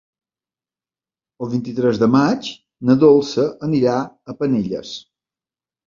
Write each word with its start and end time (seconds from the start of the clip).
El 1.45 1.51
vint-i-tres 1.51 2.01
de 2.05 2.09
maig 2.15 2.51
na 2.91 2.99
Dolça 3.07 3.49
anirà 3.71 4.03
a 4.35 4.41
Penelles. 4.45 5.01